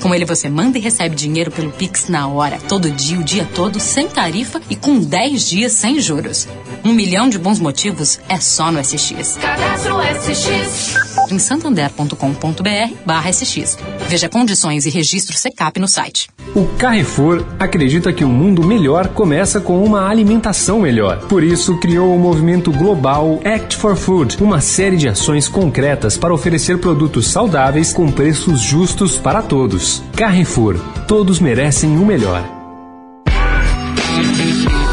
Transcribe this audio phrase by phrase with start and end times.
[0.00, 3.46] Com ele você manda e recebe dinheiro pelo Pix na hora, todo dia, o dia
[3.54, 6.48] todo, sem tarifa e com 10 dias sem juros.
[6.84, 9.36] Um milhão de bons motivos é só no SX.
[9.36, 10.99] Cadastro SX.
[11.30, 13.78] Em santander.com.br barra SX.
[14.08, 16.28] Veja condições e registro SECAP no site.
[16.54, 21.20] O Carrefour acredita que um mundo melhor começa com uma alimentação melhor.
[21.28, 26.34] Por isso, criou o movimento global Act for Food, uma série de ações concretas para
[26.34, 30.02] oferecer produtos saudáveis com preços justos para todos.
[30.16, 30.76] Carrefour,
[31.06, 32.42] todos merecem o melhor.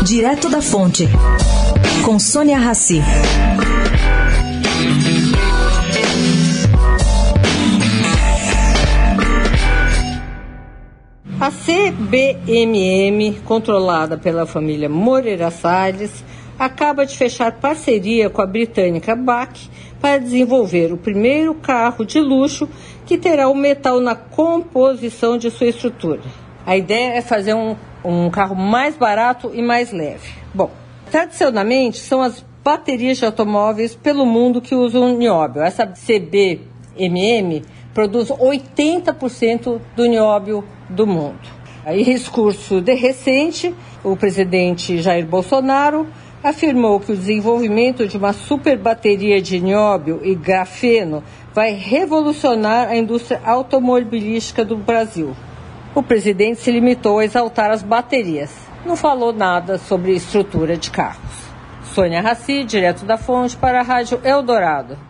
[0.03, 1.09] Direto da Fonte,
[2.05, 3.01] com Sônia Rassi.
[11.47, 16.21] A CBMM, controlada pela família Moreira Salles,
[16.59, 19.69] acaba de fechar parceria com a britânica BAC
[20.01, 22.67] para desenvolver o primeiro carro de luxo
[23.05, 26.19] que terá o metal na composição de sua estrutura.
[26.65, 30.29] A ideia é fazer um, um carro mais barato e mais leve.
[30.53, 30.69] Bom,
[31.09, 35.61] tradicionalmente são as baterias de automóveis pelo mundo que usam nióbio.
[35.61, 37.63] Essa CBMM
[37.97, 41.39] produz 80% do nióbio do mundo.
[41.83, 46.05] Em discurso de recente, o presidente Jair Bolsonaro
[46.43, 51.23] afirmou que o desenvolvimento de uma super bateria de nióbio e grafeno
[51.55, 55.35] vai revolucionar a indústria automobilística do Brasil.
[55.95, 58.55] O presidente se limitou a exaltar as baterias.
[58.85, 61.47] Não falou nada sobre estrutura de carros.
[61.95, 65.06] Sônia Raci, direto da fonte, para a Rádio Eldorado.